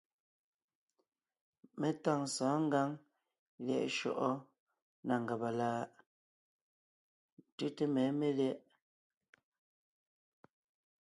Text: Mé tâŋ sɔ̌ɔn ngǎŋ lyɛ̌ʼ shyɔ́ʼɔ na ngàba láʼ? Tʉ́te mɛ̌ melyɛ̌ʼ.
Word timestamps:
Mé 1.79 1.89
tâŋ 2.03 2.21
sɔ̌ɔn 2.33 2.61
ngǎŋ 2.67 2.89
lyɛ̌ʼ 3.65 3.91
shyɔ́ʼɔ 3.95 4.29
na 5.05 5.13
ngàba 5.23 5.49
láʼ? 5.59 5.89
Tʉ́te 7.55 7.83
mɛ̌ 7.93 8.05
melyɛ̌ʼ. 8.19 8.59